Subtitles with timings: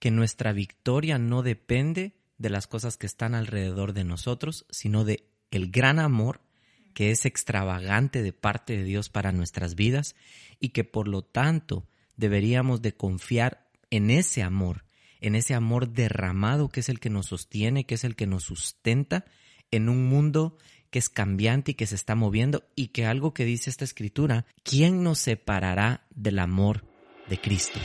[0.00, 5.28] que nuestra victoria no depende de las cosas que están alrededor de nosotros, sino de
[5.50, 6.40] el gran amor
[6.94, 10.16] que es extravagante de parte de Dios para nuestras vidas
[10.58, 11.86] y que por lo tanto
[12.16, 14.84] deberíamos de confiar en ese amor,
[15.20, 18.44] en ese amor derramado que es el que nos sostiene, que es el que nos
[18.44, 19.26] sustenta
[19.70, 20.56] en un mundo
[20.90, 24.46] que es cambiante y que se está moviendo y que algo que dice esta escritura,
[24.64, 26.84] ¿quién nos separará del amor
[27.28, 27.78] de Cristo?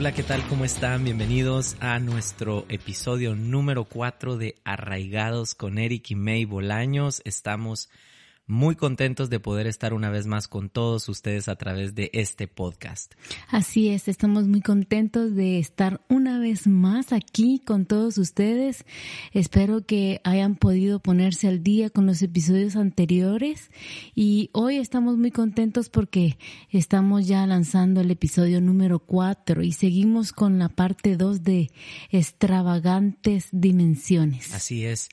[0.00, 0.42] Hola, ¿qué tal?
[0.48, 1.04] ¿Cómo están?
[1.04, 7.20] Bienvenidos a nuestro episodio número 4 de Arraigados con Eric y May Bolaños.
[7.26, 7.90] Estamos
[8.50, 12.48] muy contentos de poder estar una vez más con todos ustedes a través de este
[12.48, 13.14] podcast.
[13.48, 18.84] Así es, estamos muy contentos de estar una vez más aquí con todos ustedes.
[19.32, 23.70] Espero que hayan podido ponerse al día con los episodios anteriores
[24.16, 26.36] y hoy estamos muy contentos porque
[26.70, 31.70] estamos ya lanzando el episodio número 4 y seguimos con la parte 2 de
[32.10, 34.52] extravagantes dimensiones.
[34.52, 35.08] Así es.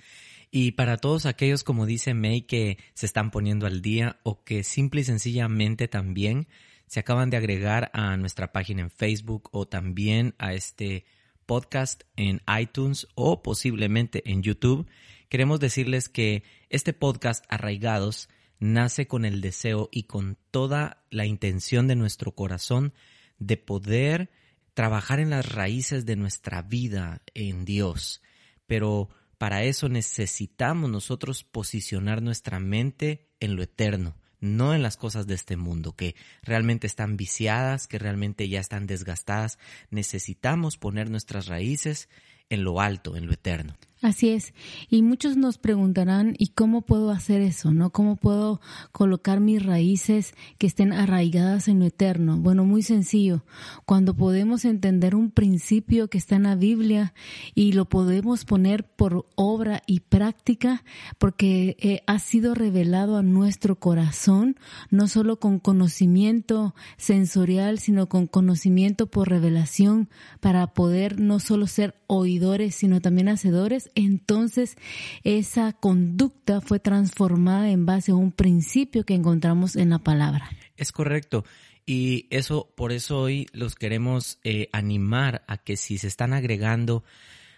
[0.49, 4.63] Y para todos aquellos, como dice May, que se están poniendo al día o que
[4.63, 6.47] simple y sencillamente también
[6.87, 11.05] se acaban de agregar a nuestra página en Facebook o también a este
[11.45, 14.87] podcast en iTunes o posiblemente en YouTube,
[15.29, 21.87] queremos decirles que este podcast Arraigados nace con el deseo y con toda la intención
[21.87, 22.93] de nuestro corazón
[23.39, 24.29] de poder
[24.73, 28.21] trabajar en las raíces de nuestra vida en Dios,
[28.67, 35.27] pero para eso necesitamos nosotros posicionar nuestra mente en lo eterno, no en las cosas
[35.27, 39.59] de este mundo, que realmente están viciadas, que realmente ya están desgastadas.
[39.89, 42.09] Necesitamos poner nuestras raíces
[42.49, 43.77] en lo alto, en lo eterno.
[43.99, 44.53] Así es.
[44.91, 47.71] Y muchos nos preguntarán, ¿y cómo puedo hacer eso?
[47.71, 47.89] ¿No?
[47.89, 52.37] ¿Cómo puedo colocar mis raíces que estén arraigadas en lo eterno?
[52.37, 53.43] Bueno, muy sencillo.
[53.85, 57.15] Cuando podemos entender un principio que está en la Biblia
[57.55, 60.83] y lo podemos poner por obra y práctica,
[61.17, 64.57] porque eh, ha sido revelado a nuestro corazón,
[64.91, 70.07] no solo con conocimiento sensorial, sino con conocimiento por revelación,
[70.39, 74.77] para poder no solo ser oidores, sino también hacedores entonces
[75.23, 80.49] esa conducta fue transformada en base a un principio que encontramos en la palabra.
[80.75, 81.43] Es correcto.
[81.85, 87.03] Y eso, por eso hoy los queremos eh, animar a que si se están agregando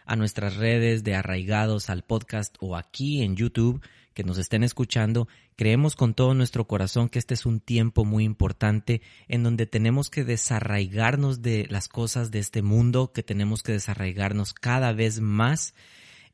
[0.05, 3.81] a nuestras redes de arraigados al podcast o aquí en YouTube,
[4.13, 8.23] que nos estén escuchando, creemos con todo nuestro corazón que este es un tiempo muy
[8.23, 13.71] importante en donde tenemos que desarraigarnos de las cosas de este mundo, que tenemos que
[13.71, 15.73] desarraigarnos cada vez más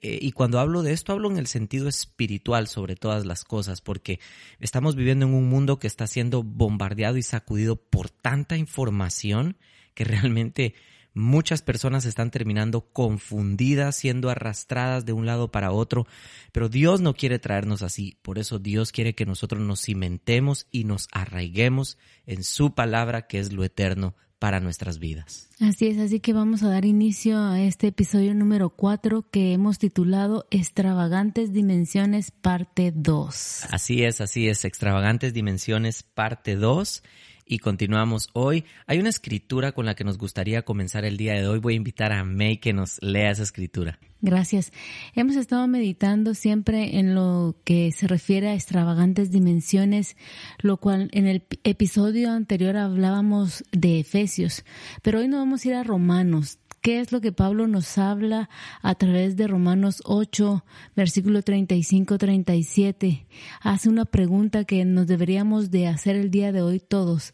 [0.02, 3.82] eh, y cuando hablo de esto, hablo en el sentido espiritual sobre todas las cosas,
[3.82, 4.20] porque
[4.60, 9.58] estamos viviendo en un mundo que está siendo bombardeado y sacudido por tanta información
[9.94, 10.76] que realmente
[11.16, 16.06] muchas personas están terminando confundidas, siendo arrastradas de un lado para otro,
[16.52, 20.84] pero Dios no quiere traernos así, por eso Dios quiere que nosotros nos cimentemos y
[20.84, 25.50] nos arraiguemos en su palabra que es lo eterno para nuestras vidas.
[25.60, 29.80] Así es, así que vamos a dar inicio a este episodio número 4 que hemos
[29.80, 33.66] titulado Extravagantes Dimensiones parte 2.
[33.72, 37.04] Así es, así es, Extravagantes Dimensiones parte 2
[37.46, 38.66] y continuamos hoy.
[38.88, 41.60] Hay una escritura con la que nos gustaría comenzar el día de hoy.
[41.60, 44.00] Voy a invitar a May que nos lea esa escritura.
[44.22, 44.72] Gracias.
[45.14, 50.18] Hemos estado meditando siempre en lo que se refiere a extravagantes dimensiones,
[50.60, 54.66] lo cual en el episodio anterior hablábamos de Efesios,
[55.04, 56.58] pero hoy nos vamos a ir a Romanos.
[56.86, 58.48] ¿Qué es lo que Pablo nos habla
[58.84, 60.64] a través de Romanos 8,
[60.96, 63.26] versículo 35-37?
[63.60, 67.32] Hace una pregunta que nos deberíamos de hacer el día de hoy todos.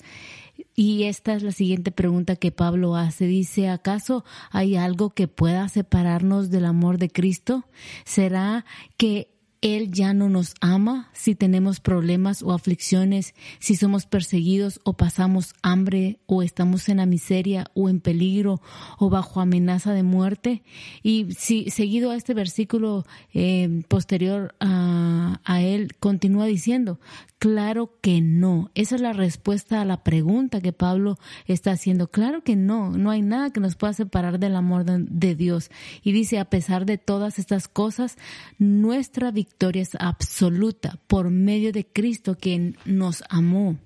[0.73, 3.25] Y esta es la siguiente pregunta que Pablo hace.
[3.25, 7.65] Dice, ¿acaso hay algo que pueda separarnos del amor de Cristo?
[8.06, 8.63] ¿Será
[8.95, 9.27] que
[9.62, 15.54] él ya no nos ama si tenemos problemas o aflicciones, si somos perseguidos o pasamos
[15.62, 18.62] hambre o estamos en la miseria o en peligro
[18.98, 20.63] o bajo amenaza de muerte.
[21.04, 27.00] Y si seguido a este versículo eh, posterior a, a él, continúa diciendo,
[27.42, 28.69] Claro que no.
[28.75, 31.18] Esa es la respuesta a la pregunta que Pablo
[31.48, 32.07] está haciendo.
[32.07, 32.92] Claro que no.
[32.92, 35.72] No hay nada que nos pueda separar del amor de, Dios.
[36.04, 38.16] Y dice, a pesar de todas estas cosas,
[38.60, 43.77] nuestra victoria es absoluta por medio de Cristo quien nos amó.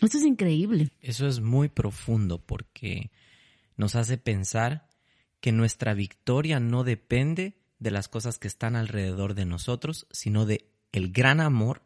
[0.00, 0.90] Eso es increíble.
[1.00, 3.10] Eso es muy profundo porque
[3.76, 4.88] nos hace pensar
[5.40, 10.70] que nuestra victoria no depende de las cosas que están alrededor de nosotros, sino de
[10.92, 11.82] el gran amor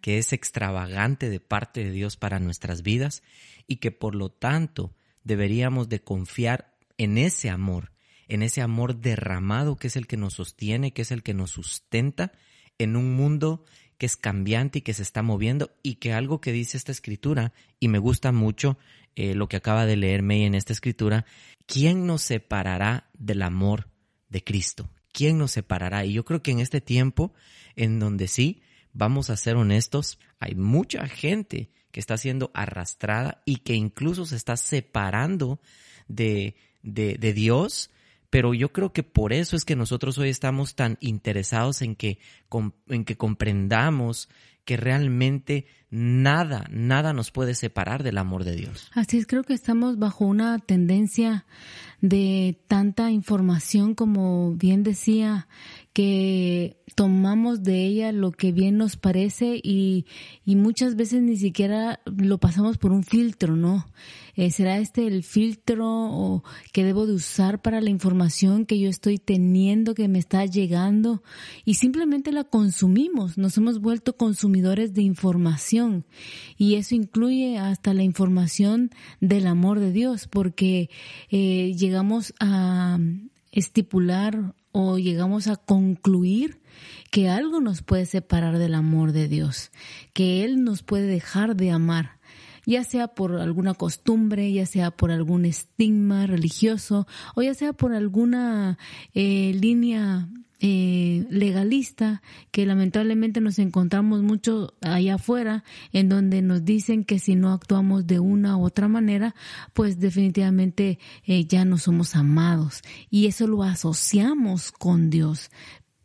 [0.00, 3.22] que es extravagante de parte de Dios para nuestras vidas
[3.66, 4.94] y que por lo tanto
[5.24, 7.92] deberíamos de confiar en ese amor,
[8.28, 11.52] en ese amor derramado que es el que nos sostiene, que es el que nos
[11.52, 12.32] sustenta
[12.82, 13.64] en un mundo
[13.98, 17.52] que es cambiante y que se está moviendo y que algo que dice esta escritura,
[17.78, 18.78] y me gusta mucho
[19.14, 21.24] eh, lo que acaba de leer May en esta escritura,
[21.66, 23.88] ¿quién nos separará del amor
[24.28, 24.88] de Cristo?
[25.12, 26.04] ¿Quién nos separará?
[26.04, 27.32] Y yo creo que en este tiempo,
[27.76, 28.62] en donde sí,
[28.92, 34.36] vamos a ser honestos, hay mucha gente que está siendo arrastrada y que incluso se
[34.36, 35.60] está separando
[36.08, 37.90] de, de, de Dios,
[38.32, 42.18] pero yo creo que por eso es que nosotros hoy estamos tan interesados en que,
[42.88, 44.30] en que comprendamos
[44.64, 48.90] que realmente nada, nada nos puede separar del amor de Dios.
[48.94, 51.44] Así es, creo que estamos bajo una tendencia
[52.00, 55.46] de tanta información, como bien decía,
[55.92, 60.06] que tomamos de ella lo que bien nos parece y,
[60.44, 63.86] y muchas veces ni siquiera lo pasamos por un filtro, ¿no?
[64.34, 66.42] Eh, ¿Será este el filtro o
[66.72, 71.22] que debo de usar para la información que yo estoy teniendo, que me está llegando?
[71.66, 76.06] Y simplemente la consumimos, nos hemos vuelto consumidores de información
[76.56, 78.90] y eso incluye hasta la información
[79.20, 80.88] del amor de Dios, porque
[81.30, 82.98] eh, llegamos a
[83.50, 86.60] estipular o llegamos a concluir
[87.10, 89.70] que algo nos puede separar del amor de Dios,
[90.12, 92.18] que Él nos puede dejar de amar,
[92.64, 97.94] ya sea por alguna costumbre, ya sea por algún estigma religioso o ya sea por
[97.94, 98.78] alguna
[99.14, 100.28] eh, línea
[100.64, 102.22] eh, legalista
[102.52, 108.06] que lamentablemente nos encontramos mucho allá afuera en donde nos dicen que si no actuamos
[108.06, 109.34] de una u otra manera
[109.72, 112.82] pues definitivamente eh, ya no somos amados.
[113.10, 115.50] Y eso lo asociamos con Dios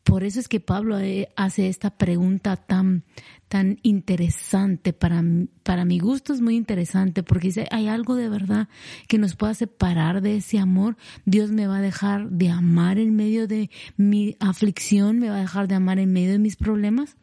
[0.08, 3.04] por eso es que Pablo eh, hace esta pregunta tan,
[3.50, 4.94] tan interesante.
[4.94, 5.22] Para,
[5.64, 8.70] para mi gusto es muy interesante porque dice, ¿hay algo de verdad
[9.10, 10.96] que nos pueda separar de ese amor?
[11.26, 15.42] Dios me va a dejar de amar en medio de mi aflicción, me va a
[15.42, 17.18] dejar de amar en medio de mis problemas.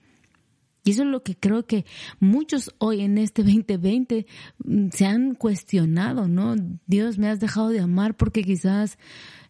[0.85, 1.87] Y eso es lo que creo que
[2.21, 4.27] muchos hoy en este 2020
[4.63, 6.55] mm, se han cuestionado, ¿no?
[6.87, 8.99] Dios me has dejado de amar porque quizás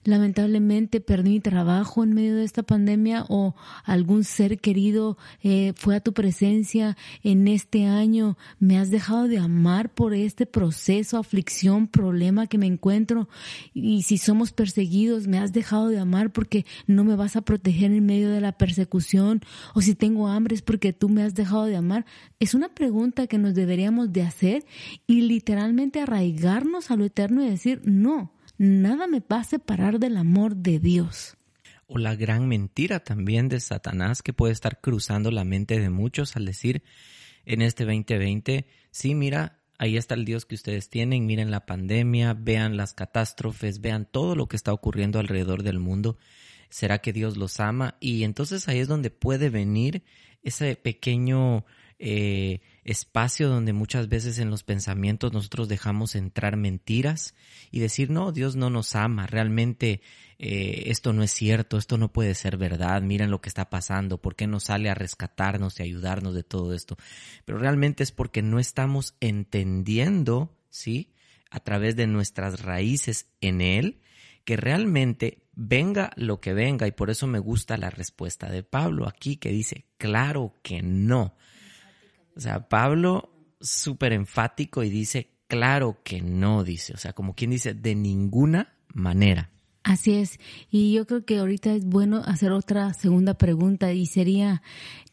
[0.04, 3.54] lamentablemente perdí mi trabajo en medio de esta pandemia o
[3.84, 9.38] algún ser querido eh, fue a tu presencia en este año, me has dejado de
[9.38, 13.28] amar por este proceso, aflicción, problema que me encuentro.
[13.72, 17.90] Y si somos perseguidos, me has dejado de amar porque no me vas a proteger
[17.90, 19.40] en medio de la persecución.
[19.74, 22.04] O si tengo hambre es porque tú me has dejado de amar.
[22.38, 24.64] Es una pregunta que nos deberíamos de hacer
[25.06, 30.16] y literalmente arraigarnos a lo eterno y decir, no, nada me va a separar del
[30.16, 31.36] amor de Dios.
[31.86, 36.36] O la gran mentira también de Satanás que puede estar cruzando la mente de muchos
[36.36, 36.82] al decir
[37.44, 42.34] en este 2020, sí, mira, ahí está el Dios que ustedes tienen, miren la pandemia,
[42.34, 46.16] vean las catástrofes, vean todo lo que está ocurriendo alrededor del mundo.
[46.70, 47.96] ¿Será que Dios los ama?
[48.00, 50.02] Y entonces ahí es donde puede venir
[50.42, 51.64] ese pequeño
[51.98, 57.34] eh, espacio donde muchas veces en los pensamientos nosotros dejamos entrar mentiras
[57.70, 60.02] y decir, no, Dios no nos ama, realmente
[60.38, 64.20] eh, esto no es cierto, esto no puede ser verdad, miren lo que está pasando,
[64.20, 66.96] ¿por qué no sale a rescatarnos y ayudarnos de todo esto?
[67.44, 71.14] Pero realmente es porque no estamos entendiendo, ¿sí?
[71.50, 74.00] A través de nuestras raíces en Él,
[74.44, 79.08] que realmente venga lo que venga, y por eso me gusta la respuesta de Pablo
[79.08, 81.34] aquí que dice, claro que no.
[82.36, 86.94] O sea, Pablo súper enfático y dice, claro que no, dice.
[86.94, 89.50] O sea, como quien dice, de ninguna manera.
[89.82, 90.38] Así es.
[90.70, 94.62] Y yo creo que ahorita es bueno hacer otra segunda pregunta y sería,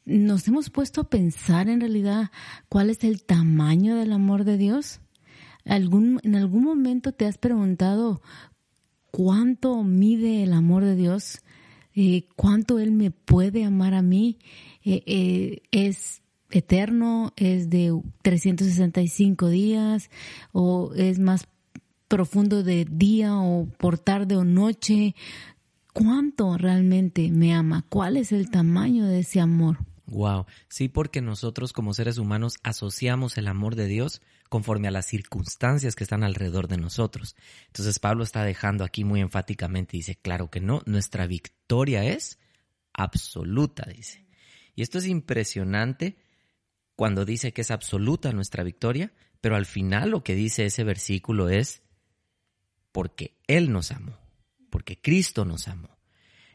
[0.05, 2.31] ¿nos hemos puesto a pensar en realidad
[2.69, 5.01] cuál es el tamaño del amor de Dios?
[5.65, 8.21] ¿Algún, ¿En algún momento te has preguntado
[9.11, 11.41] cuánto mide el amor de Dios?
[11.93, 14.39] Eh, ¿Cuánto Él me puede amar a mí?
[14.85, 20.09] Eh, eh, ¿Es eterno, es de 365 días
[20.51, 21.47] o es más
[22.07, 25.15] profundo de día o por tarde o noche.
[25.93, 27.85] ¿Cuánto realmente me ama?
[27.89, 29.77] ¿Cuál es el tamaño de ese amor?
[30.07, 35.05] Wow, sí, porque nosotros como seres humanos asociamos el amor de Dios conforme a las
[35.05, 37.37] circunstancias que están alrededor de nosotros.
[37.67, 42.39] Entonces Pablo está dejando aquí muy enfáticamente, dice, claro que no, nuestra victoria es
[42.91, 44.25] absoluta, dice.
[44.75, 46.17] Y esto es impresionante
[47.01, 51.49] cuando dice que es absoluta nuestra victoria, Pero al final lo que dice ese versículo
[51.49, 51.81] es
[52.91, 54.19] porque Él nos amó,
[54.69, 55.97] porque Cristo nos amó.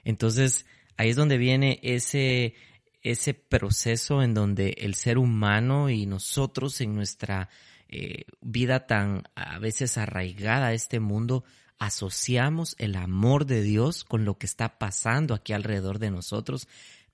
[0.04, 0.64] Entonces,
[0.96, 2.54] ahí es donde viene ese,
[3.02, 7.48] ese proceso en donde el ser humano y nosotros en nuestra
[7.88, 11.42] eh, vida tan a veces arraigada a este mundo,
[11.80, 16.68] asociamos el amor de Dios con lo que está pasando aquí alrededor de nosotros,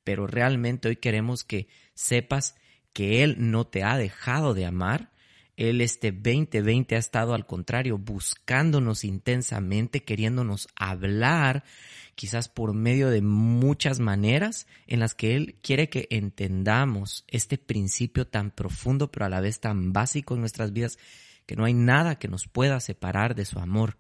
[0.04, 2.56] pero realmente hoy queremos que sepas
[2.92, 5.11] que Él no te ha dejado de amar.
[5.56, 11.64] Él este 2020 ha estado al contrario buscándonos intensamente, queriéndonos hablar,
[12.14, 18.26] quizás por medio de muchas maneras en las que Él quiere que entendamos este principio
[18.26, 20.99] tan profundo pero a la vez tan básico en nuestras vidas,
[21.46, 23.96] que no hay nada que nos pueda separar de su amor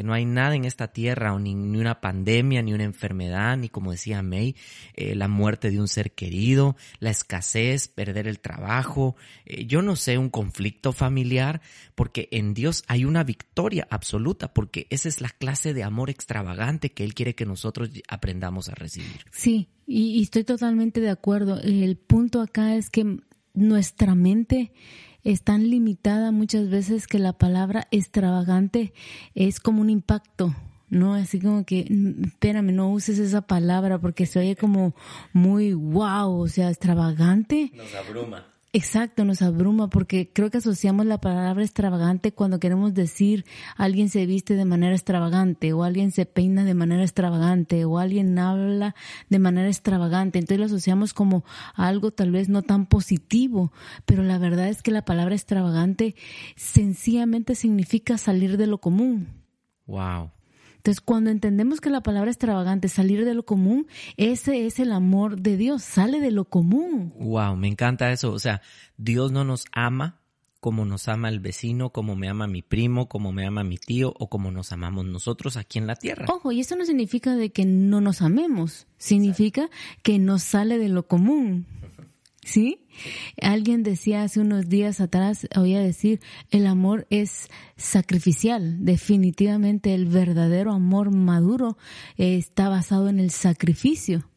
[0.00, 3.90] que no hay nada en esta tierra, ni, una pandemia, ni una enfermedad, ni como
[3.90, 4.56] decía May,
[4.94, 9.14] eh, la muerte de un ser querido, la escasez, perder el trabajo,
[9.44, 11.60] eh, yo no sé, un conflicto familiar,
[11.94, 16.92] porque en Dios hay una victoria absoluta, porque esa es la clase de amor extravagante
[16.92, 19.20] que Él quiere que nosotros aprendamos a recibir.
[19.32, 21.60] Sí, y estoy totalmente de acuerdo.
[21.60, 23.18] El punto acá es que
[23.52, 24.72] nuestra mente
[25.24, 28.92] es tan limitada muchas veces que la palabra extravagante
[29.34, 30.54] es como un impacto,
[30.88, 31.14] ¿no?
[31.14, 31.86] Así como que,
[32.24, 34.94] espérame, no uses esa palabra porque se oye como
[35.32, 37.72] muy wow, o sea, extravagante.
[37.74, 38.49] Nos abruma.
[38.72, 43.44] Exacto, nos abruma porque creo que asociamos la palabra extravagante cuando queremos decir
[43.76, 48.38] alguien se viste de manera extravagante o alguien se peina de manera extravagante o alguien
[48.38, 48.94] habla
[49.28, 50.38] de manera extravagante.
[50.38, 53.72] Entonces lo asociamos como algo tal vez no tan positivo,
[54.04, 56.14] pero la verdad es que la palabra extravagante
[56.54, 59.26] sencillamente significa salir de lo común.
[59.88, 60.30] Wow.
[60.80, 65.38] Entonces, cuando entendemos que la palabra extravagante, salir de lo común, ese es el amor
[65.38, 67.12] de Dios, sale de lo común.
[67.18, 68.32] Wow, me encanta eso.
[68.32, 68.62] O sea,
[68.96, 70.20] Dios no nos ama
[70.60, 74.14] como nos ama el vecino, como me ama mi primo, como me ama mi tío
[74.18, 76.26] o como nos amamos nosotros aquí en la tierra.
[76.28, 79.70] Ojo, y eso no significa de que no nos amemos, significa
[80.02, 81.66] que nos sale de lo común.
[82.50, 82.80] ¿Sí?
[83.40, 86.18] Alguien decía hace unos días atrás, oía decir,
[86.50, 88.84] el amor es sacrificial.
[88.84, 91.78] Definitivamente el verdadero amor maduro
[92.16, 94.28] está basado en el sacrificio.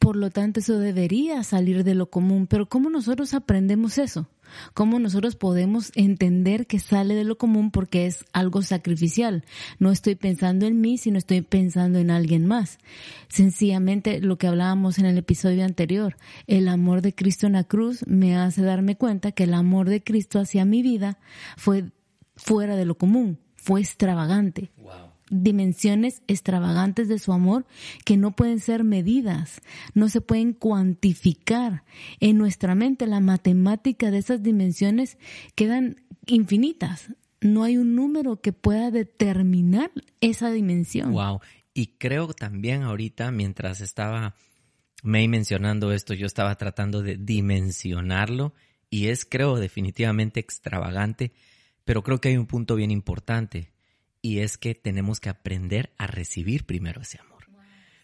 [0.00, 2.48] Por lo tanto, eso debería salir de lo común.
[2.48, 4.28] Pero ¿cómo nosotros aprendemos eso?
[4.74, 9.44] Cómo nosotros podemos entender que sale de lo común porque es algo sacrificial.
[9.78, 12.78] No estoy pensando en mí, sino estoy pensando en alguien más.
[13.28, 16.16] Sencillamente lo que hablábamos en el episodio anterior,
[16.46, 20.02] el amor de Cristo en la cruz me hace darme cuenta que el amor de
[20.02, 21.18] Cristo hacia mi vida
[21.56, 21.84] fue
[22.36, 24.70] fuera de lo común, fue extravagante
[25.30, 27.64] dimensiones extravagantes de su amor
[28.04, 29.60] que no pueden ser medidas,
[29.94, 31.84] no se pueden cuantificar.
[32.18, 35.16] En nuestra mente la matemática de esas dimensiones
[35.54, 37.14] quedan infinitas.
[37.40, 41.12] No hay un número que pueda determinar esa dimensión.
[41.12, 41.40] Wow.
[41.72, 44.34] Y creo también ahorita, mientras estaba
[45.02, 48.52] May mencionando esto, yo estaba tratando de dimensionarlo
[48.90, 51.32] y es, creo, definitivamente extravagante,
[51.84, 53.72] pero creo que hay un punto bien importante
[54.22, 57.48] y es que tenemos que aprender a recibir primero ese amor.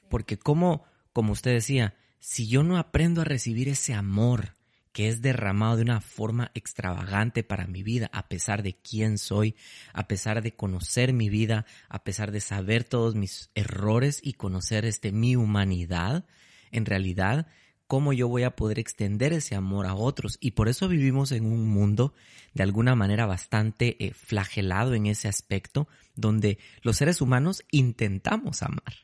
[0.08, 4.56] Porque como, como usted decía, si yo no aprendo a recibir ese amor
[4.92, 9.54] que es derramado de una forma extravagante para mi vida, a pesar de quién soy,
[9.92, 14.86] a pesar de conocer mi vida, a pesar de saber todos mis errores y conocer
[14.86, 16.24] este mi humanidad,
[16.70, 17.46] en realidad
[17.86, 20.38] cómo yo voy a poder extender ese amor a otros.
[20.40, 22.14] Y por eso vivimos en un mundo
[22.54, 28.94] de alguna manera bastante eh, flagelado en ese aspecto, donde los seres humanos intentamos amar.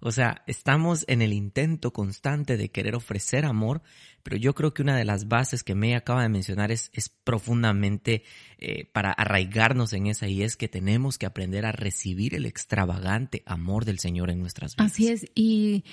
[0.00, 3.82] O sea, estamos en el intento constante de querer ofrecer amor,
[4.22, 7.08] pero yo creo que una de las bases que me acaba de mencionar es, es
[7.08, 8.22] profundamente
[8.58, 13.42] eh, para arraigarnos en esa y es que tenemos que aprender a recibir el extravagante
[13.46, 14.92] amor del Señor en nuestras vidas.
[14.92, 15.84] Así es, y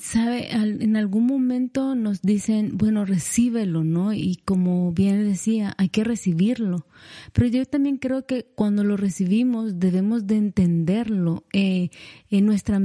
[0.00, 4.14] sabe, en algún momento nos dicen, bueno, recíbelo, ¿no?
[4.14, 6.86] Y como bien decía, hay que recibirlo.
[7.32, 11.44] Pero yo también creo que cuando lo recibimos debemos de entenderlo.
[11.52, 11.90] Eh,
[12.30, 12.78] en nuestra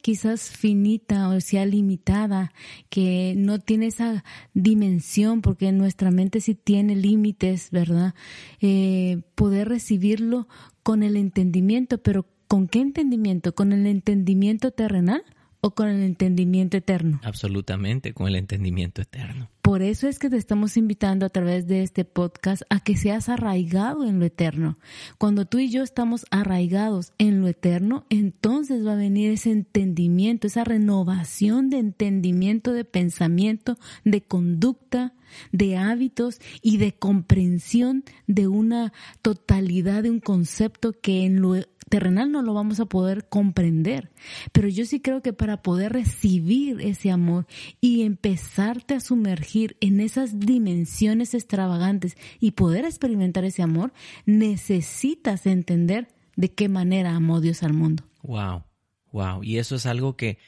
[0.00, 2.52] quizás finita o sea limitada,
[2.88, 8.14] que no tiene esa dimensión, porque nuestra mente sí tiene límites, ¿verdad?
[8.60, 10.48] Eh, poder recibirlo
[10.82, 13.54] con el entendimiento, pero ¿con qué entendimiento?
[13.54, 15.22] ¿Con el entendimiento terrenal?
[15.62, 17.20] O con el entendimiento eterno?
[17.22, 19.48] Absolutamente, con el entendimiento eterno.
[19.62, 23.28] Por eso es que te estamos invitando a través de este podcast a que seas
[23.28, 24.76] arraigado en lo eterno.
[25.18, 30.48] Cuando tú y yo estamos arraigados en lo eterno, entonces va a venir ese entendimiento,
[30.48, 35.14] esa renovación de entendimiento, de pensamiento, de conducta,
[35.52, 38.92] de hábitos y de comprensión de una
[39.22, 41.54] totalidad de un concepto que en lo
[41.92, 44.10] terrenal no lo vamos a poder comprender.
[44.52, 47.46] Pero yo sí creo que para poder recibir ese amor
[47.82, 53.92] y empezarte a sumergir en esas dimensiones extravagantes y poder experimentar ese amor,
[54.24, 58.04] necesitas entender de qué manera amó Dios al mundo.
[58.22, 58.64] Wow,
[59.12, 59.44] wow.
[59.44, 60.38] Y eso es algo que,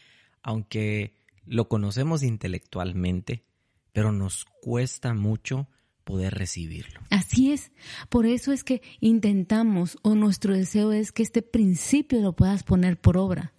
[0.42, 3.44] aunque lo conocemos intelectualmente,
[3.92, 5.68] pero nos cuesta mucho
[6.04, 7.00] poder recibirlo.
[7.10, 7.72] Así es.
[8.08, 12.98] Por eso es que intentamos o nuestro deseo es que este principio lo puedas poner
[12.98, 13.52] por obra.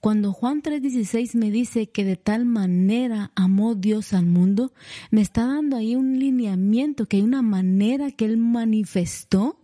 [0.00, 4.72] Cuando Juan 3:16 me dice que de tal manera amó Dios al mundo,
[5.10, 9.58] me está dando ahí un lineamiento, que hay una manera que Él manifestó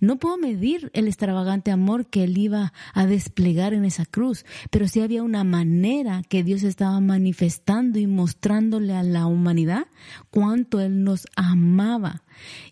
[0.00, 4.88] no puedo medir el extravagante amor que él iba a desplegar en esa cruz, pero
[4.88, 9.86] sí había una manera que Dios estaba manifestando y mostrándole a la humanidad
[10.30, 12.22] cuánto él nos amaba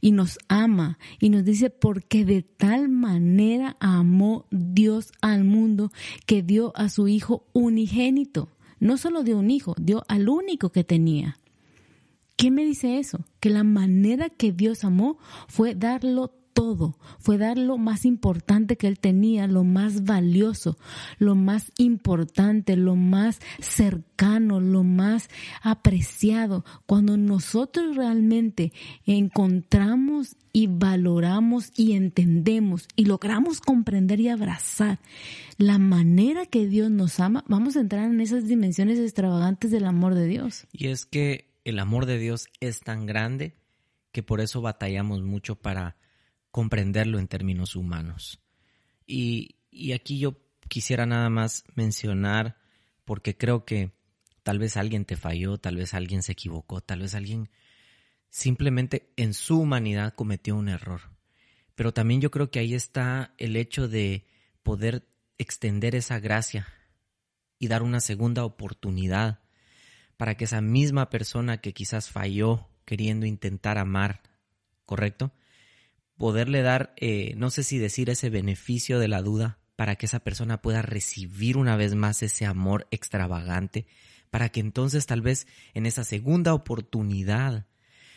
[0.00, 5.90] y nos ama y nos dice porque de tal manera amó Dios al mundo
[6.26, 8.48] que dio a su hijo unigénito.
[8.80, 11.38] No solo dio un hijo, dio al único que tenía.
[12.36, 13.24] ¿Qué me dice eso?
[13.40, 18.88] Que la manera que Dios amó fue darlo todo, fue dar lo más importante que
[18.88, 20.76] él tenía, lo más valioso,
[21.20, 25.30] lo más importante, lo más cercano, lo más
[25.62, 26.64] apreciado.
[26.84, 28.72] Cuando nosotros realmente
[29.06, 34.98] encontramos y valoramos y entendemos y logramos comprender y abrazar
[35.58, 40.16] la manera que Dios nos ama, vamos a entrar en esas dimensiones extravagantes del amor
[40.16, 40.66] de Dios.
[40.72, 43.54] Y es que el amor de Dios es tan grande
[44.10, 45.94] que por eso batallamos mucho para
[46.50, 48.40] comprenderlo en términos humanos.
[49.06, 49.56] Y,
[49.94, 50.36] aquí yo
[50.68, 52.58] quisiera nada más mencionar,
[53.04, 53.92] porque creo que
[54.42, 57.50] tal vez alguien te falló, tal vez alguien se equivocó, tal vez alguien
[58.28, 61.00] simplemente en su humanidad cometió un error.
[61.74, 64.26] Pero también yo creo que ahí está el hecho de
[64.62, 66.66] poder extender esa gracia
[67.58, 69.40] y dar una segunda oportunidad
[70.16, 74.22] para que esa misma persona que quizás falló queriendo intentar amar,
[74.84, 75.32] ¿correcto?
[76.18, 80.18] Poderle dar, eh, no sé si decir ese beneficio de la duda, para que esa
[80.18, 83.86] persona pueda recibir una vez más ese amor extravagante,
[84.28, 87.66] para que entonces tal vez en esa segunda oportunidad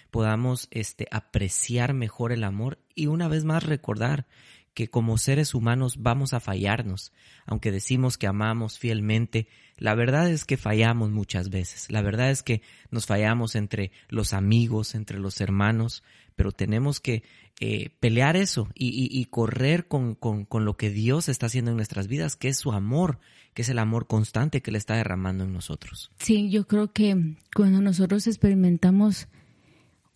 [0.10, 4.26] podamos este, apreciar mejor el amor y una vez más recordar
[4.74, 7.12] que como seres humanos vamos a fallarnos,
[7.46, 12.44] aunque decimos que amamos fielmente, la verdad es que fallamos muchas veces, la verdad es
[12.44, 16.04] que nos fallamos entre los amigos, entre los hermanos,
[16.36, 17.24] pero tenemos que
[17.60, 22.36] eh, pelear eso y, correr con, con, lo que Dios está haciendo en nuestras vidas,
[22.36, 23.20] que es su amor,
[23.54, 26.12] que es el amor constante que le está derramando en nosotros.
[26.18, 29.28] Sí, yo creo que cuando nosotros experimentamos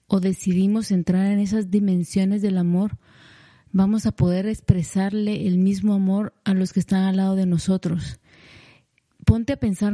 [0.07, 2.97] o decidimos entrar en esas dimensiones del amor,
[3.75, 8.21] vamos a poder expresarle el mismo amor a los que están al lado de nosotros.
[9.25, 9.93] Ponte a pensar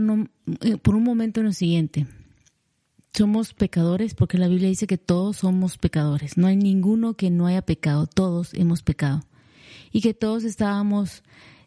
[0.62, 2.06] eh, por un momento en lo siguiente
[3.14, 6.38] somos pecadores porque la Biblia dice que todos somos pecadores.
[6.38, 9.26] No hay ninguno que no haya pecado, todos hemos pecado.
[9.92, 11.24] Y que todos estábamos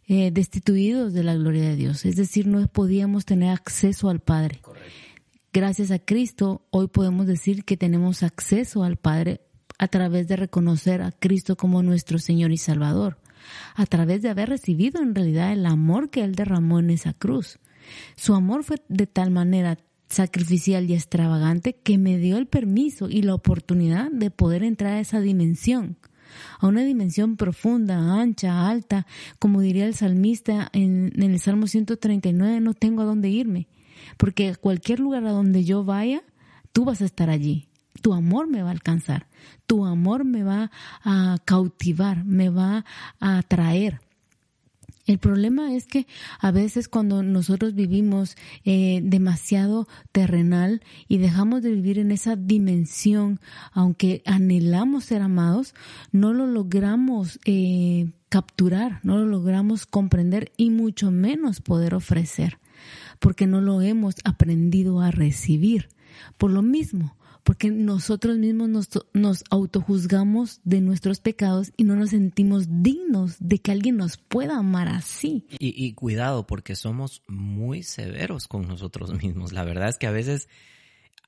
[0.06, 2.04] eh, destituidos de la gloria de Dios.
[2.06, 4.62] Es decir, no podíamos tener acceso al Padre.
[5.52, 9.42] Gracias a Cristo, hoy podemos decir que tenemos acceso al Padre
[9.78, 13.18] a través de reconocer a Cristo como nuestro Señor y Salvador,
[13.74, 17.58] a través de haber recibido en realidad el amor que Él derramó en esa cruz.
[18.16, 23.22] Su amor fue de tal manera sacrificial y extravagante que me dio el permiso y
[23.22, 25.98] la oportunidad de poder entrar a esa dimensión,
[26.60, 29.06] a una dimensión profunda, ancha, alta,
[29.38, 33.68] como diría el salmista en, el Salmo 139, no tengo a dónde irme,
[34.16, 36.22] porque cualquier lugar a donde yo vaya,
[36.72, 37.68] tú vas a estar allí.
[38.04, 39.28] Tu amor me va a alcanzar,
[39.66, 40.70] tu amor me va
[41.04, 42.84] a cautivar, me va
[43.18, 44.02] a atraer.
[45.06, 46.06] El problema es que
[46.38, 48.36] a veces cuando nosotros vivimos
[48.66, 53.40] eh, demasiado terrenal y dejamos de vivir en esa dimensión,
[53.72, 55.74] aunque anhelamos ser amados,
[56.12, 62.58] no lo logramos eh, capturar, no lo logramos comprender y mucho menos poder ofrecer,
[63.18, 65.88] porque no lo hemos aprendido a recibir.
[66.36, 72.66] Por lo mismo, porque nosotros mismos nos, autojuzgamos de nuestros pecados y no nos sentimos
[72.82, 75.46] dignos de que alguien nos pueda amar así.
[75.58, 79.52] Y cuidado, porque somos muy severos con nosotros mismos.
[79.52, 80.48] La verdad es que a veces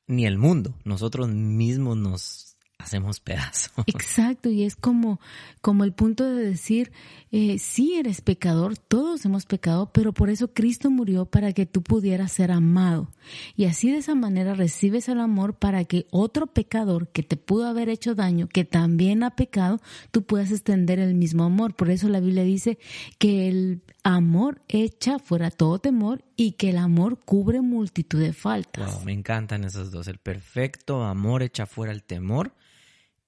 [0.06, 3.72] ni el mundo, nosotros mismos nos hacemos pedazos.
[3.86, 5.20] Exacto, y es como,
[5.60, 6.92] como el punto de decir,
[7.32, 11.82] eh, sí eres pecador, todos hemos pecado, pero por eso Cristo murió para que tú
[11.82, 13.10] pudieras ser amado.
[13.56, 17.66] Y así de esa manera recibes el amor para que otro pecador que te pudo
[17.66, 21.74] haber hecho daño, que también ha pecado, tú puedas extender el mismo amor.
[21.74, 22.78] Por eso la Biblia dice
[23.18, 29.04] que el amor echa fuera todo temor y que el amor cubre multitud de faltas.
[29.04, 30.06] me encantan esos dos.
[30.06, 32.52] El perfecto amor echa fuera el temor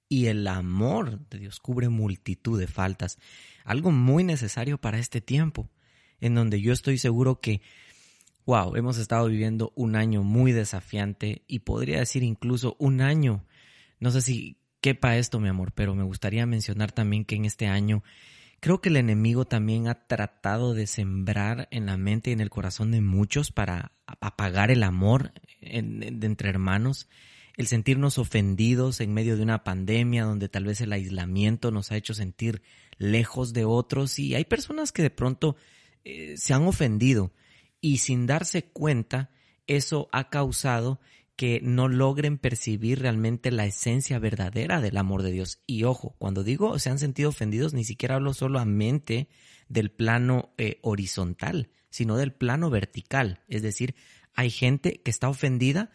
[0.09, 3.19] y el amor de Dios cubre multitud de faltas.
[3.65, 5.69] Algo muy necesario para este tiempo,
[6.21, 7.61] en donde yo estoy seguro que,
[8.47, 13.45] wow, hemos estado viviendo un año muy desafiante y podría decir incluso un año,
[14.01, 17.67] no sé si quepa esto, mi amor, pero me gustaría mencionar también que en este
[17.67, 18.03] año
[18.61, 22.51] creo que el enemigo también ha tratado de sembrar en la mente y en el
[22.51, 27.09] corazón de muchos para apagar el amor de entre hermanos
[27.59, 31.97] el sentirnos ofendidos en medio de una pandemia donde tal vez el aislamiento nos ha
[31.97, 32.63] hecho sentir
[32.99, 35.57] lejos de otros y hay personas que de pronto
[36.05, 37.33] eh, se han ofendido
[37.81, 39.31] y sin darse cuenta
[39.67, 41.01] eso ha causado
[41.35, 45.61] que no logren percibir realmente la esencia verdadera del amor de Dios.
[45.67, 49.29] Y ojo, cuando digo se han sentido ofendidos, ni siquiera hablo solamente
[49.69, 53.43] del plano eh, horizontal, sino del plano vertical.
[53.49, 53.97] Es decir,
[54.35, 55.91] hay gente que está ofendida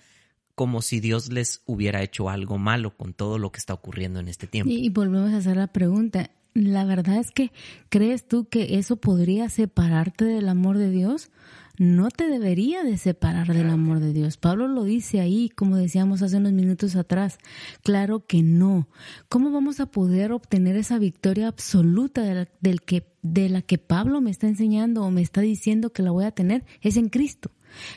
[0.55, 4.27] como si Dios les hubiera hecho algo malo con todo lo que está ocurriendo en
[4.27, 4.71] este tiempo.
[4.71, 6.29] Y, volvemos a hacer la pregunta.
[6.53, 7.51] La verdad es que,
[7.89, 11.31] ¿crees tú que eso podría separarte del amor de Dios?
[11.79, 14.37] No te debería de separar del amor de Dios.
[14.37, 17.39] Pablo lo dice ahí, como decíamos hace unos minutos atrás.
[17.81, 18.87] Claro que no.
[19.27, 23.79] ¿Cómo vamos a poder obtener esa victoria absoluta de la, del que, de la que
[23.79, 26.63] Pablo me está enseñando o me está diciendo que la voy a tener?
[26.81, 27.49] Es en Cristo.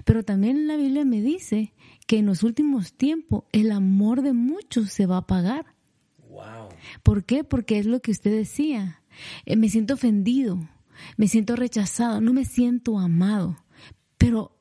[0.04, 1.72] Pero también la Biblia me dice
[2.06, 5.74] que en los últimos tiempos el amor de muchos se va a apagar.
[6.28, 6.68] Wow.
[7.02, 7.44] ¿Por qué?
[7.44, 9.02] Porque es lo que usted decía.
[9.44, 10.68] Eh, me siento ofendido,
[11.16, 13.56] me siento rechazado, no me siento amado.
[14.18, 14.56] Pero,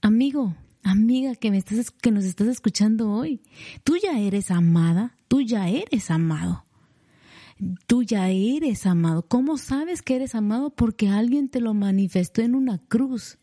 [0.00, 3.42] amigo, amiga que, me estás, que nos estás escuchando hoy,
[3.84, 6.64] tú ya eres amada, tú ya eres amado.
[7.86, 9.26] Tú ya eres amado.
[9.28, 10.70] ¿Cómo sabes que eres amado?
[10.70, 13.38] Porque alguien te lo manifestó en una cruz.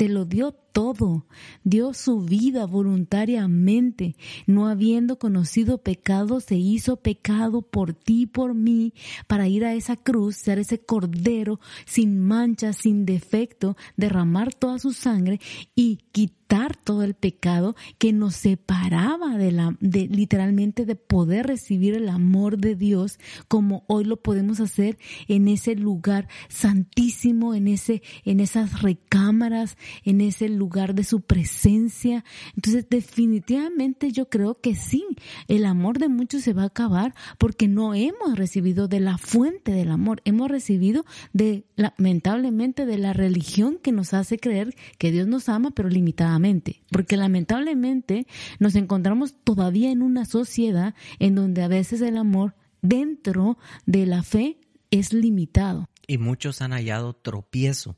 [0.00, 1.26] Te lo dio todo,
[1.64, 8.92] dio su vida voluntariamente, no habiendo conocido pecado, se hizo pecado por ti, por mí,
[9.26, 14.92] para ir a esa cruz, ser ese cordero sin mancha, sin defecto, derramar toda su
[14.92, 15.40] sangre
[15.74, 21.94] y quitar todo el pecado que nos separaba de la, de, literalmente de poder recibir
[21.94, 28.02] el amor de Dios como hoy lo podemos hacer en ese lugar santísimo, en ese,
[28.24, 32.24] en esas recámaras, en ese lugar de su presencia.
[32.54, 35.04] Entonces, definitivamente yo creo que sí,
[35.48, 39.72] el amor de muchos se va a acabar porque no hemos recibido de la fuente
[39.72, 45.26] del amor, hemos recibido de, lamentablemente, de la religión que nos hace creer que Dios
[45.26, 46.82] nos ama, pero limitadamente.
[46.90, 48.26] Porque lamentablemente
[48.58, 54.22] nos encontramos todavía en una sociedad en donde a veces el amor dentro de la
[54.22, 54.58] fe
[54.90, 55.86] es limitado.
[56.06, 57.96] Y muchos han hallado tropiezo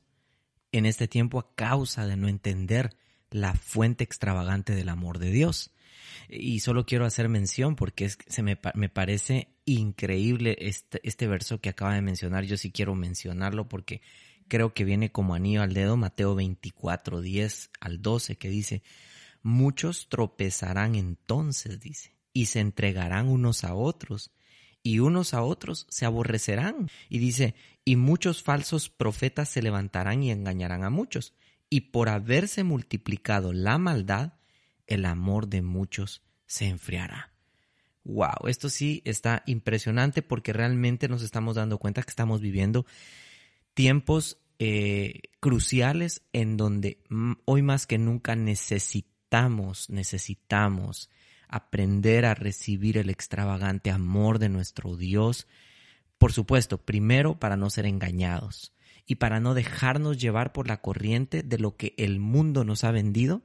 [0.72, 2.96] en este tiempo a causa de no entender
[3.30, 5.70] la fuente extravagante del amor de Dios.
[6.28, 11.68] Y solo quiero hacer mención porque se me, me parece increíble este, este verso que
[11.68, 12.44] acaba de mencionar.
[12.44, 14.00] Yo sí quiero mencionarlo porque
[14.48, 18.82] creo que viene como anillo al dedo, Mateo 24, 10 al 12, que dice,
[19.42, 24.30] muchos tropezarán entonces, dice, y se entregarán unos a otros,
[24.82, 26.90] y unos a otros se aborrecerán.
[27.08, 31.34] Y dice, y muchos falsos profetas se levantarán y engañarán a muchos.
[31.70, 34.34] Y por haberse multiplicado la maldad,
[34.86, 37.32] el amor de muchos se enfriará.
[38.04, 42.84] Wow, esto sí está impresionante porque realmente nos estamos dando cuenta que estamos viviendo
[43.74, 46.98] tiempos eh, cruciales en donde
[47.44, 51.10] hoy más que nunca necesitamos, necesitamos
[51.52, 55.46] aprender a recibir el extravagante amor de nuestro Dios.
[56.18, 58.72] Por supuesto, primero para no ser engañados
[59.06, 62.90] y para no dejarnos llevar por la corriente de lo que el mundo nos ha
[62.90, 63.42] vendido,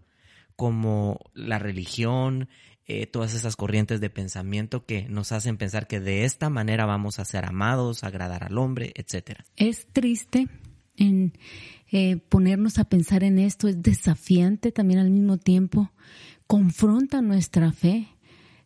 [0.56, 2.50] como la religión,
[2.86, 7.20] eh, todas esas corrientes de pensamiento que nos hacen pensar que de esta manera vamos
[7.20, 9.42] a ser amados, agradar al hombre, etc.
[9.58, 10.48] Es triste
[10.96, 11.34] en
[11.92, 15.92] eh, ponernos a pensar en esto, es desafiante también al mismo tiempo
[16.48, 18.08] confronta nuestra fe,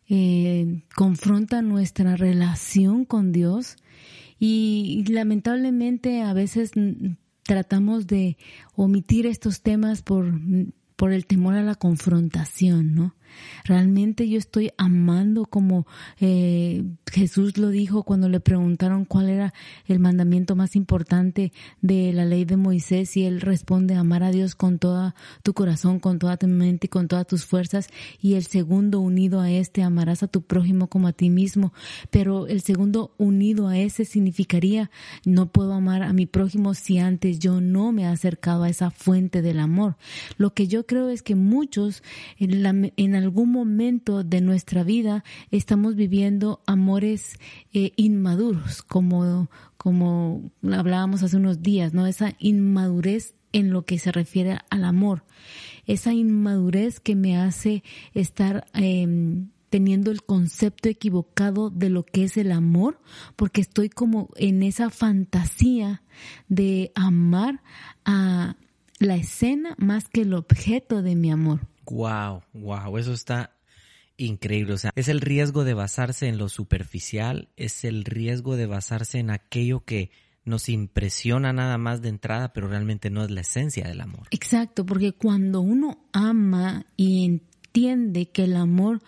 [0.08, 3.76] eh, confronta nuestra relación con Dios
[4.38, 6.72] y, lamentablemente a veces
[7.42, 8.36] tratamos de
[8.74, 10.32] omitir estos temas por,
[10.96, 13.14] por el temor a la confrontación, ¿no?
[13.64, 15.86] Realmente yo estoy amando como
[16.20, 19.54] eh, Jesús lo dijo cuando le preguntaron cuál era
[19.86, 24.54] el mandamiento más importante de la ley de Moisés y él responde amar a Dios
[24.54, 27.88] con toda tu corazón, con toda tu mente y con todas tus fuerzas
[28.20, 31.72] y el segundo unido a este amarás a tu prójimo como a ti mismo,
[32.10, 34.90] pero el segundo unido a ese significaría
[35.24, 38.90] no puedo amar a mi prójimo si antes yo no me he acercado a esa
[38.90, 39.96] fuente del amor.
[40.36, 42.02] Lo que yo creo es que muchos
[42.38, 42.72] en, la,
[43.22, 47.38] algún momento de nuestra vida estamos viviendo amores
[47.72, 52.06] eh, inmaduros, como, como hablábamos hace unos días, ¿no?
[52.06, 55.24] Esa inmadurez en lo que se refiere al amor.
[55.86, 57.82] Esa inmadurez que me hace
[58.14, 63.00] estar em, teniendo el concepto equivocado de lo que es el amor,
[63.36, 66.02] porque estoy como en esa fantasía
[66.48, 67.62] de amar
[68.04, 68.56] a
[68.98, 71.71] la escena más que el objeto de mi amor.
[71.84, 73.56] Wow, wow, eso está
[74.16, 74.74] increíble.
[74.74, 79.18] O sea, es el riesgo de basarse en lo superficial, es el riesgo de basarse
[79.18, 80.10] en aquello que
[80.44, 84.26] nos impresiona nada más de entrada, pero realmente no es la esencia del amor.
[84.30, 89.02] Exacto, porque cuando uno ama y entiende que el amor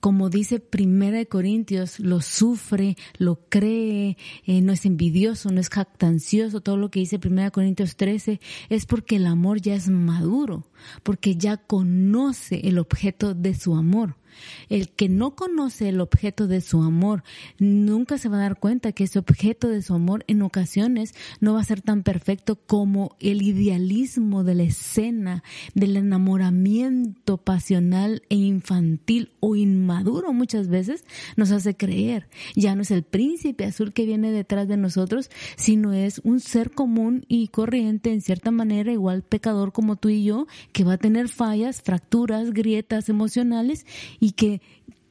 [0.00, 5.68] como dice Primera de Corintios, lo sufre, lo cree, eh, no es envidioso, no es
[5.68, 9.88] jactancioso, todo lo que dice Primera de Corintios 13 es porque el amor ya es
[9.88, 10.66] maduro,
[11.02, 14.16] porque ya conoce el objeto de su amor.
[14.68, 17.22] El que no conoce el objeto de su amor
[17.58, 21.54] nunca se va a dar cuenta que ese objeto de su amor en ocasiones no
[21.54, 25.42] va a ser tan perfecto como el idealismo de la escena,
[25.74, 31.04] del enamoramiento pasional e infantil o inmaduro muchas veces
[31.36, 32.28] nos hace creer.
[32.54, 36.70] Ya no es el príncipe azul que viene detrás de nosotros, sino es un ser
[36.70, 40.98] común y corriente en cierta manera, igual pecador como tú y yo, que va a
[40.98, 43.86] tener fallas, fracturas, grietas emocionales
[44.20, 44.60] y que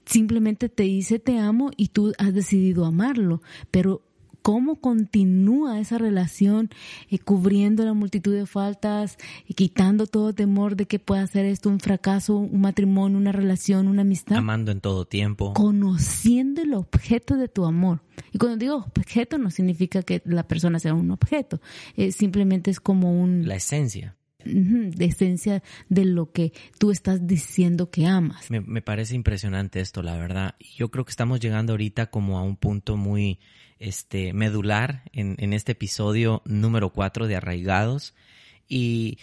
[0.05, 4.01] simplemente te dice te amo y tú has decidido amarlo, pero
[4.45, 6.69] cómo continúa esa relación
[7.09, 11.67] eh, cubriendo la multitud de faltas y quitando todo temor de que pueda ser esto
[11.67, 14.37] un fracaso, un matrimonio, una relación, una amistad.
[14.37, 15.55] Amando en todo tiempo.
[15.55, 18.03] Conociendo el objeto de tu amor.
[18.33, 21.59] Y cuando digo objeto no significa que la persona sea un objeto,
[21.97, 23.47] eh, simplemente es como un...
[23.47, 28.49] La esencia de esencia de lo que tú estás diciendo que amas.
[28.49, 30.55] Me, parece impresionante esto, la verdad.
[30.75, 33.39] Yo creo que estamos llegando ahorita como a un punto muy
[33.79, 38.13] este, medular en, en este episodio número 4 de Arraigados.
[38.67, 39.17] Y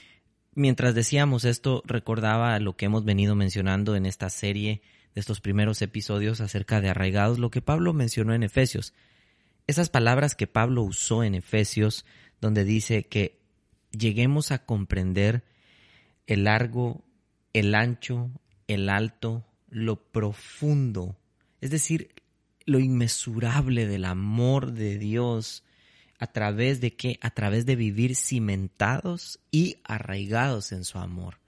[0.55, 4.83] mientras decíamos esto, recordaba lo que hemos venido mencionando en esta serie
[5.15, 8.95] de estos primeros episodios acerca de Arraigados, lo que Pablo mencionó en Efesios.
[9.67, 12.05] Esas palabras que Pablo usó en Efesios,
[12.41, 13.42] donde dice que
[13.93, 15.45] lleguemos a comprender
[16.27, 17.05] el largo,
[17.53, 18.31] el ancho,
[18.67, 21.17] el alto, lo profundo,
[21.61, 22.15] es decir,
[22.65, 25.65] lo inmesurable del amor de Dios
[26.19, 27.19] a través de qué?
[27.21, 31.41] A través de vivir cimentados y arraigados en su amor.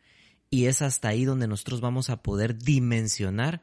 [0.50, 3.62] Y es hasta ahí donde nosotros vamos a poder dimensionar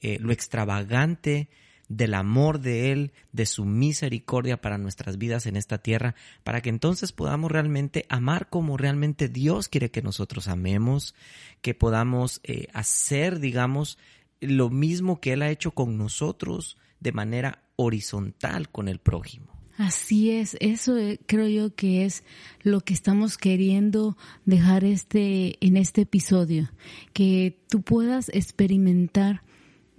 [0.00, 1.48] eh, lo extravagante,
[1.88, 6.70] del amor de Él, de su misericordia para nuestras vidas en esta tierra, para que
[6.70, 11.14] entonces podamos realmente amar como realmente Dios quiere que nosotros amemos,
[11.60, 13.98] que podamos eh, hacer, digamos,
[14.40, 19.54] lo mismo que Él ha hecho con nosotros de manera horizontal con el prójimo.
[19.76, 22.22] Así es, eso eh, creo yo que es
[22.62, 26.70] lo que estamos queriendo dejar este en este episodio,
[27.12, 29.42] que tú puedas experimentar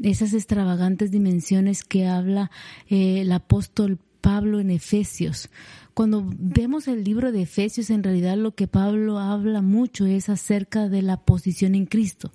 [0.01, 2.51] esas extravagantes dimensiones que habla
[2.89, 5.49] eh, el apóstol Pablo en Efesios.
[5.93, 10.89] Cuando vemos el libro de Efesios, en realidad lo que Pablo habla mucho es acerca
[10.89, 12.31] de la posición en Cristo,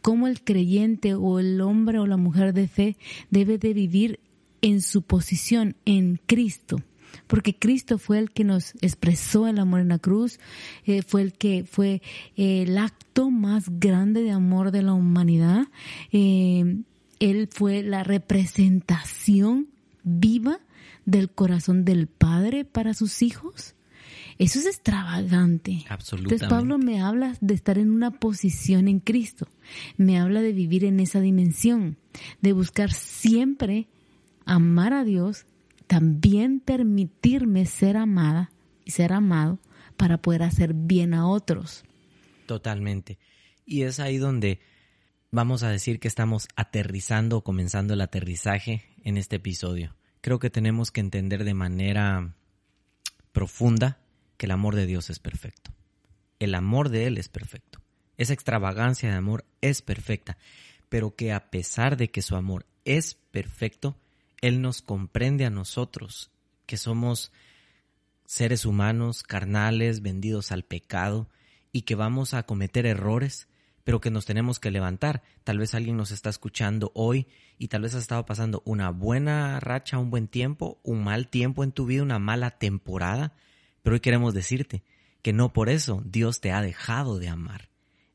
[0.00, 2.96] cómo el creyente o el hombre o la mujer de fe
[3.30, 4.20] debe de vivir
[4.62, 6.78] en su posición en Cristo
[7.26, 10.38] porque Cristo fue el que nos expresó el amor en la cruz,
[10.84, 12.02] eh, fue el que fue
[12.36, 15.66] el acto más grande de amor de la humanidad.
[16.12, 16.82] Eh,
[17.20, 19.68] él fue la representación
[20.02, 20.60] viva
[21.04, 23.74] del corazón del Padre para sus hijos.
[24.38, 25.84] Eso es extravagante.
[25.88, 26.34] Absolutamente.
[26.34, 29.46] Entonces Pablo me habla de estar en una posición en Cristo.
[29.96, 31.96] Me habla de vivir en esa dimensión,
[32.40, 33.86] de buscar siempre
[34.44, 35.46] amar a Dios,
[35.86, 38.50] también permitirme ser amada
[38.84, 39.58] y ser amado
[39.96, 41.84] para poder hacer bien a otros.
[42.46, 43.18] Totalmente.
[43.64, 44.60] Y es ahí donde
[45.34, 49.96] vamos a decir que estamos aterrizando o comenzando el aterrizaje en este episodio.
[50.20, 52.36] Creo que tenemos que entender de manera
[53.32, 53.98] profunda
[54.36, 55.72] que el amor de Dios es perfecto.
[56.38, 57.80] El amor de Él es perfecto.
[58.16, 60.38] Esa extravagancia de amor es perfecta,
[60.88, 63.96] pero que a pesar de que su amor es perfecto,
[64.40, 66.30] Él nos comprende a nosotros,
[66.64, 67.32] que somos
[68.24, 71.28] seres humanos, carnales, vendidos al pecado,
[71.72, 73.48] y que vamos a cometer errores,
[73.84, 75.22] pero que nos tenemos que levantar.
[75.44, 79.60] Tal vez alguien nos está escuchando hoy y tal vez has estado pasando una buena
[79.60, 83.34] racha, un buen tiempo, un mal tiempo en tu vida, una mala temporada,
[83.82, 84.82] pero hoy queremos decirte
[85.22, 87.68] que no por eso Dios te ha dejado de amar.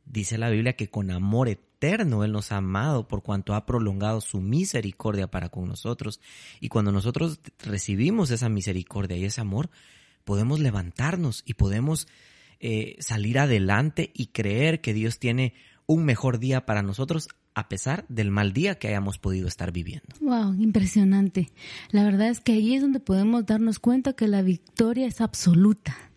[0.05, 4.21] Dice la Biblia que con amor eterno Él nos ha amado por cuanto ha prolongado
[4.21, 6.19] su misericordia para con nosotros.
[6.59, 9.69] Y cuando nosotros recibimos esa misericordia y ese amor,
[10.23, 12.07] podemos levantarnos y podemos
[12.59, 15.53] eh, salir adelante y creer que Dios tiene
[15.85, 20.07] un mejor día para nosotros a pesar del mal día que hayamos podido estar viviendo.
[20.21, 21.49] Wow, impresionante.
[21.91, 26.08] La verdad es que ahí es donde podemos darnos cuenta que la victoria es absoluta.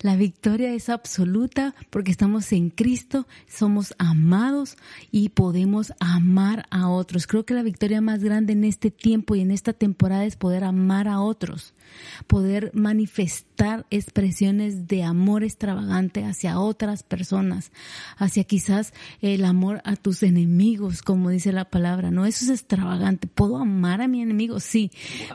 [0.00, 4.76] La victoria es absoluta porque estamos en Cristo, somos amados
[5.10, 7.26] y podemos amar a otros.
[7.26, 10.64] Creo que la victoria más grande en este tiempo y en esta temporada es poder
[10.64, 11.74] amar a otros,
[12.26, 17.72] poder manifestar expresiones de amor extravagante hacia otras personas,
[18.18, 22.10] hacia quizás el amor a tus enemigos, como dice la palabra.
[22.10, 23.26] No, eso es extravagante.
[23.26, 24.60] ¿Puedo amar a mi enemigo?
[24.60, 24.90] Sí,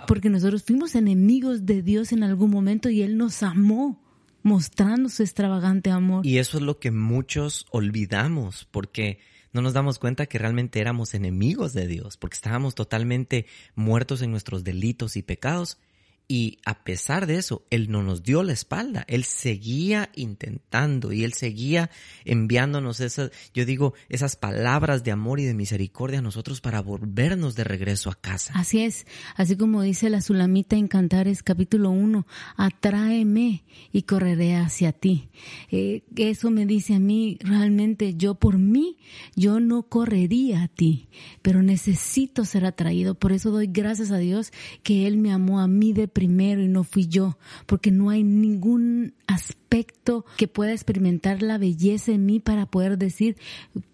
[0.07, 4.00] porque nosotros fuimos enemigos de Dios en algún momento y Él nos amó
[4.43, 6.25] mostrando su extravagante amor.
[6.25, 9.19] Y eso es lo que muchos olvidamos, porque
[9.53, 14.31] no nos damos cuenta que realmente éramos enemigos de Dios, porque estábamos totalmente muertos en
[14.31, 15.77] nuestros delitos y pecados
[16.31, 19.03] y a pesar de eso, Él no nos dio la espalda.
[19.09, 21.89] Él seguía intentando y Él seguía
[22.23, 27.55] enviándonos esas, yo digo, esas palabras de amor y de misericordia a nosotros para volvernos
[27.55, 28.53] de regreso a casa.
[28.55, 34.93] Así es, así como dice la Sulamita en Cantares capítulo 1, atráeme y correré hacia
[34.93, 35.27] ti.
[35.69, 38.95] Eh, eso me dice a mí, realmente yo por mí,
[39.35, 41.09] yo no correría a ti,
[41.41, 43.15] pero necesito ser atraído.
[43.15, 46.67] Por eso doy gracias a Dios que Él me amó a mí de primero y
[46.67, 52.39] no fui yo, porque no hay ningún aspecto que pueda experimentar la belleza en mí
[52.39, 53.37] para poder decir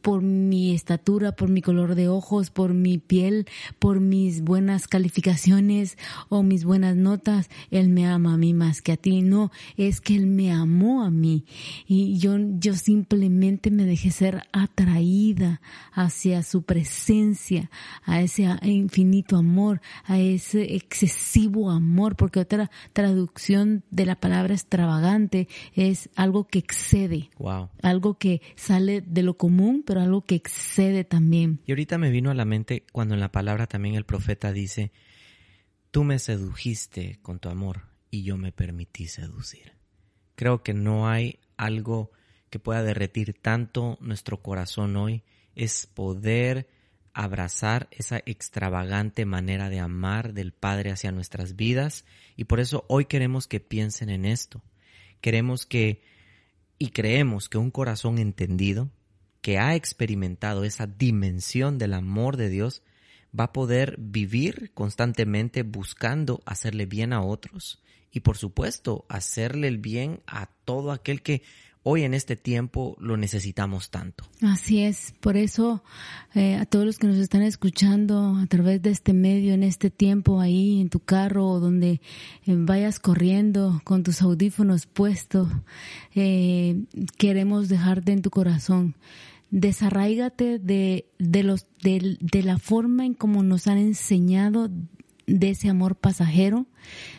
[0.02, 3.46] por mi estatura, por mi color de ojos, por mi piel,
[3.80, 8.94] por mis buenas calificaciones o mis buenas notas, Él me ama a mí más que
[8.94, 9.22] a ti.
[9.22, 11.46] No, es que Él me amó a mí
[11.88, 15.62] y yo, yo simplemente me dejé ser atraída
[15.94, 17.70] hacia su presencia,
[18.04, 25.48] a ese infinito amor, a ese excesivo amor, porque otra traducción de la palabra extravagante
[25.74, 27.30] es algo que excede.
[27.38, 27.70] Wow.
[27.82, 31.62] Algo que sale de lo común, pero algo que excede también.
[31.66, 34.92] Y ahorita me vino a la mente cuando en la palabra también el profeta dice,
[35.92, 39.74] tú me sedujiste con tu amor y yo me permití seducir.
[40.36, 42.12] Creo que no hay algo
[42.50, 45.24] que pueda derretir tanto nuestro corazón hoy,
[45.56, 46.68] es poder
[47.18, 53.06] abrazar esa extravagante manera de amar del Padre hacia nuestras vidas y por eso hoy
[53.06, 54.62] queremos que piensen en esto.
[55.20, 56.04] Queremos que
[56.78, 58.92] y creemos que un corazón entendido,
[59.42, 62.84] que ha experimentado esa dimensión del amor de Dios,
[63.38, 69.80] va a poder vivir constantemente buscando hacerle bien a otros y por supuesto hacerle el
[69.80, 71.42] bien a todo aquel que
[71.84, 74.26] hoy en este tiempo lo necesitamos tanto.
[74.42, 75.84] Así es, por eso
[76.34, 79.90] eh, a todos los que nos están escuchando a través de este medio, en este
[79.90, 82.02] tiempo ahí en tu carro o donde
[82.46, 85.50] eh, vayas corriendo con tus audífonos puestos,
[86.14, 86.84] eh,
[87.18, 88.96] queremos dejarte en tu corazón.
[89.50, 94.70] Desarraígate de, de, los, de, de la forma en como nos han enseñado
[95.28, 96.66] de ese amor pasajero,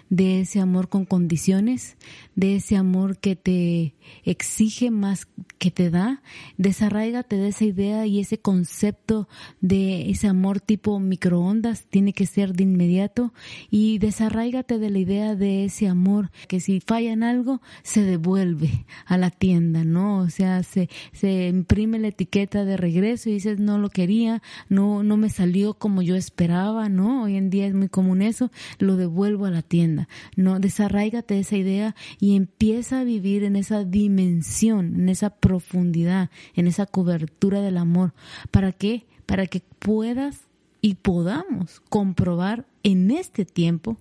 [0.09, 1.99] de ese amor con condiciones,
[2.35, 3.95] de ese amor que te
[4.25, 6.23] exige más que te da.
[6.57, 9.29] Desarraigate de esa idea y ese concepto
[9.61, 13.35] de ese amor tipo microondas, tiene que ser de inmediato.
[13.71, 18.87] Y desarraigate de la idea de ese amor que si falla en algo, se devuelve
[19.05, 20.21] a la tienda, ¿no?
[20.21, 25.03] O sea, se, se imprime la etiqueta de regreso y dices, no lo quería, no,
[25.03, 27.25] no me salió como yo esperaba, ¿no?
[27.25, 30.09] Hoy en día es muy común eso, lo devuelvo a la tienda.
[30.37, 36.31] No, desarraigate de esa idea y empieza a vivir en esa dimensión, en esa profundidad,
[36.55, 38.15] en esa cobertura del amor.
[38.53, 39.05] ¿Para qué?
[39.27, 40.43] Para que puedas
[40.81, 43.97] y podamos comprobar en este tiempo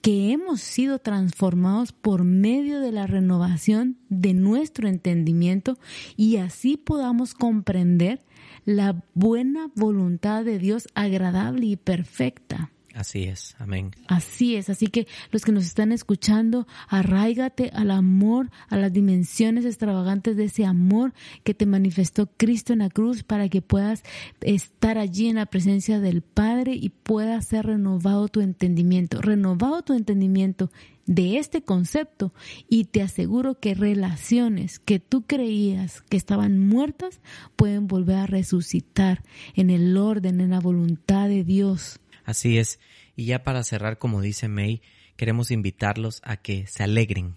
[0.00, 5.78] que hemos sido transformados por medio de la renovación de nuestro entendimiento
[6.16, 8.22] y así podamos comprender
[8.64, 12.71] la buena voluntad de Dios agradable y perfecta.
[12.94, 13.92] Así es, amén.
[14.06, 19.64] Así es, así que los que nos están escuchando, arraigate al amor, a las dimensiones
[19.64, 24.02] extravagantes de ese amor que te manifestó Cristo en la cruz para que puedas
[24.40, 29.94] estar allí en la presencia del Padre y pueda ser renovado tu entendimiento, renovado tu
[29.94, 30.70] entendimiento
[31.06, 32.32] de este concepto
[32.68, 37.20] y te aseguro que relaciones que tú creías que estaban muertas
[37.56, 39.22] pueden volver a resucitar
[39.54, 41.98] en el orden, en la voluntad de Dios.
[42.24, 42.78] Así es.
[43.16, 44.82] Y ya para cerrar, como dice May,
[45.16, 47.36] queremos invitarlos a que se alegren.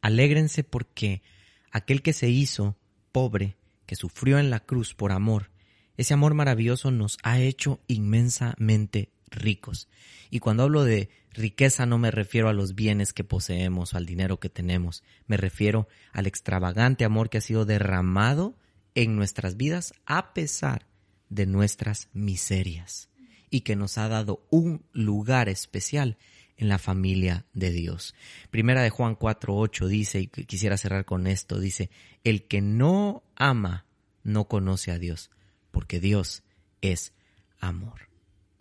[0.00, 1.22] Alégrense porque
[1.70, 2.76] aquel que se hizo
[3.12, 3.56] pobre,
[3.86, 5.50] que sufrió en la cruz por amor,
[5.96, 9.88] ese amor maravilloso nos ha hecho inmensamente ricos.
[10.30, 14.40] Y cuando hablo de riqueza no me refiero a los bienes que poseemos, al dinero
[14.40, 18.56] que tenemos, me refiero al extravagante amor que ha sido derramado
[18.94, 20.86] en nuestras vidas a pesar
[21.28, 23.09] de nuestras miserias
[23.50, 26.16] y que nos ha dado un lugar especial
[26.56, 28.14] en la familia de Dios.
[28.50, 31.90] Primera de Juan 4:8 dice, y quisiera cerrar con esto, dice,
[32.22, 33.86] el que no ama
[34.22, 35.30] no conoce a Dios,
[35.70, 36.42] porque Dios
[36.82, 37.12] es
[37.58, 38.08] amor.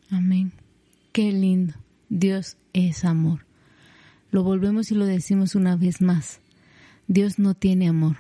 [0.09, 0.53] Amén.
[1.11, 1.75] Qué lindo.
[2.09, 3.45] Dios es amor.
[4.31, 6.39] Lo volvemos y lo decimos una vez más.
[7.07, 8.17] Dios no tiene amor.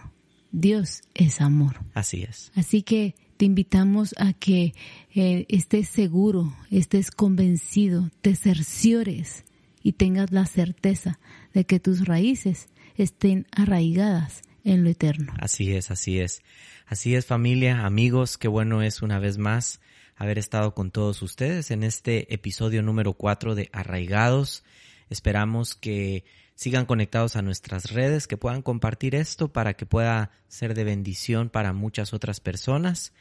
[0.51, 1.77] Dios es amor.
[1.93, 2.51] Así es.
[2.55, 4.73] Así que te invitamos a que
[5.15, 9.45] eh, estés seguro, estés convencido, te cerciores
[9.81, 11.19] y tengas la certeza
[11.53, 12.67] de que tus raíces
[12.97, 15.31] estén arraigadas en lo eterno.
[15.39, 16.41] Así es, así es.
[16.85, 19.79] Así es familia, amigos, qué bueno es una vez más
[20.17, 24.65] haber estado con todos ustedes en este episodio número 4 de Arraigados.
[25.09, 26.25] Esperamos que
[26.59, 31.49] sigan conectados a nuestras redes, que puedan compartir esto para que pueda ser de bendición
[31.49, 33.13] para muchas otras personas.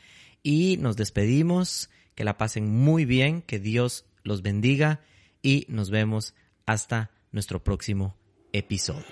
[0.43, 5.03] Y nos despedimos, que la pasen muy bien, que Dios los bendiga
[5.41, 6.35] y nos vemos
[6.67, 8.17] hasta nuestro próximo
[8.53, 9.07] episodio.